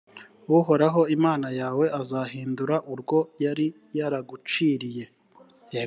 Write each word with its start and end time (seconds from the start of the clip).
uhoraho 0.57 1.01
imana 1.15 1.47
yawe 1.59 1.85
azahindura 2.01 2.75
urwo 2.93 3.19
yari 3.43 3.65
yaraguciriye, 3.97 5.05